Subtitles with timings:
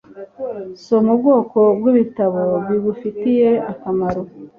[0.83, 4.21] Soma ubwoko bwibitabo bigufitiye akamaro